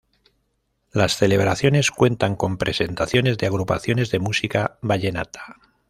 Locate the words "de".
3.37-3.45, 4.09-4.17